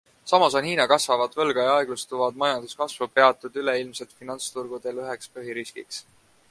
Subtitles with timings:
[0.29, 6.05] Samas on Hiina kasvavat võlga ja aeglustuvat majanduskasvu peetud üleilmselt finantsturgudel üheks põhiriskiks.